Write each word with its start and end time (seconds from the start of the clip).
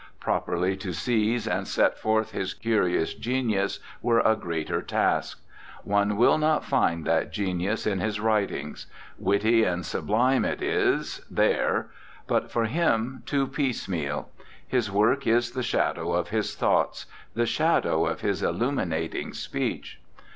Properly 0.19 0.75
to 0.77 0.93
seize 0.93 1.47
and 1.47 1.67
set 1.67 1.95
forth 1.95 2.31
his 2.31 2.55
curious 2.55 3.13
genius 3.13 3.77
were 4.01 4.19
a 4.19 4.35
greater 4.35 4.81
task. 4.81 5.39
One 5.83 6.17
will 6.17 6.39
not 6.39 6.65
find 6.65 7.05
that 7.05 7.31
genius 7.31 7.85
in 7.85 7.99
his 7.99 8.19
writings. 8.19 8.87
Witty 9.19 9.63
and 9.63 9.85
sublime 9.85 10.43
it 10.43 10.59
is, 10.59 11.23
there; 11.29 11.91
but, 12.25 12.49
for 12.49 12.65
him, 12.65 13.21
too 13.27 13.45
piecemeal. 13.45 14.31
His 14.67 14.91
work 14.91 15.27
is 15.27 15.51
the 15.51 15.61
shadow 15.61 16.13
of 16.13 16.29
his 16.29 16.55
thoughts, 16.55 17.05
the 17.35 17.45
shadow 17.45 18.07
of 18.07 18.21
his 18.21 18.41
illuminating 18.41 19.33
speech. 19.33 19.99